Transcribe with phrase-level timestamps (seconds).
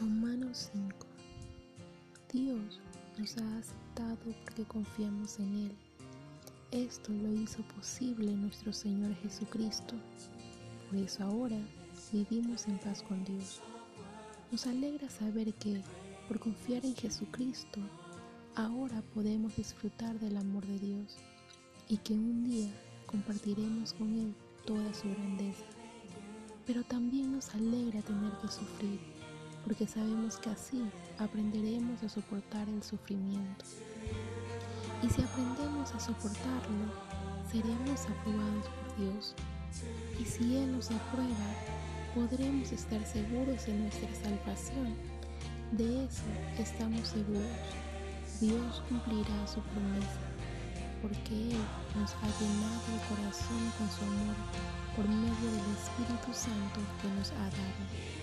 [0.00, 1.06] Romanos 5
[2.30, 2.80] Dios
[3.16, 5.72] nos ha aceptado porque confiamos en Él.
[6.70, 9.94] Esto lo hizo posible nuestro Señor Jesucristo.
[10.90, 11.56] Por eso ahora
[12.12, 13.62] vivimos en paz con Dios.
[14.52, 15.80] Nos alegra saber que,
[16.28, 17.80] por confiar en Jesucristo,
[18.54, 21.16] ahora podemos disfrutar del amor de Dios
[21.88, 22.70] y que un día
[23.06, 24.34] compartiremos con Él
[24.66, 25.64] toda su grandeza.
[26.66, 29.15] Pero también nos alegra tener que sufrir
[29.66, 30.80] porque sabemos que así
[31.18, 33.64] aprenderemos a soportar el sufrimiento.
[35.02, 36.86] Y si aprendemos a soportarlo,
[37.50, 39.34] seremos aprobados por Dios.
[40.20, 41.48] Y si Él nos aprueba,
[42.14, 44.94] podremos estar seguros de nuestra salvación.
[45.72, 46.22] De eso
[46.58, 47.42] estamos seguros.
[48.40, 50.20] Dios cumplirá su promesa,
[51.02, 51.58] porque Él
[51.98, 54.36] nos ha llenado el corazón con su amor
[54.94, 58.15] por medio del Espíritu Santo que nos ha dado.